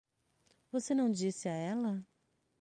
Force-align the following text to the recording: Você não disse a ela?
Você 0.71 0.95
não 0.95 1.11
disse 1.11 1.47
a 1.47 1.53
ela? 1.53 2.03